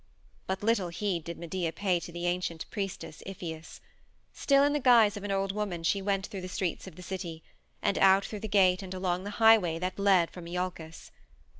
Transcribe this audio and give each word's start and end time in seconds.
But 0.47 0.63
little 0.63 0.87
heed 0.89 1.25
did 1.25 1.37
Medea 1.37 1.71
pay 1.71 1.99
to 1.99 2.11
the 2.11 2.25
ancient 2.25 2.65
priestess, 2.71 3.21
Iphias. 3.27 3.81
Still 4.33 4.63
in 4.63 4.73
the 4.73 4.79
guise 4.79 5.15
of 5.15 5.23
an 5.23 5.29
old 5.29 5.51
woman 5.51 5.83
she 5.83 6.01
went 6.01 6.25
through 6.25 6.41
the 6.41 6.47
streets 6.47 6.87
of 6.87 6.95
the 6.95 7.03
city, 7.03 7.43
and 7.83 7.99
out 7.99 8.25
through 8.25 8.39
the 8.39 8.47
gate 8.47 8.81
and 8.81 8.95
along 8.95 9.25
the 9.25 9.29
highway 9.37 9.77
that 9.77 9.99
led 9.99 10.31
from 10.31 10.47
Iolcus. 10.47 11.11